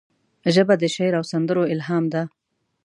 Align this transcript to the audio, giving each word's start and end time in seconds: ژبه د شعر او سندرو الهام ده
ژبه 0.53 0.75
د 0.81 0.83
شعر 0.95 1.13
او 1.19 1.23
سندرو 1.31 1.69
الهام 1.73 2.05
ده 2.13 2.21